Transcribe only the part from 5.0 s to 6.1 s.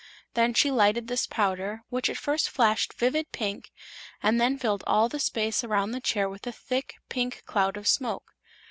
the space around the